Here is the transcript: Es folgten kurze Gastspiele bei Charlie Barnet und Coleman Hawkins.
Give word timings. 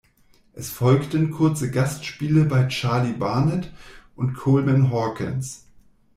Es 0.53 0.71
folgten 0.71 1.29
kurze 1.29 1.69
Gastspiele 1.69 2.45
bei 2.45 2.67
Charlie 2.69 3.13
Barnet 3.13 3.71
und 4.15 4.33
Coleman 4.33 4.89
Hawkins. 4.91 5.67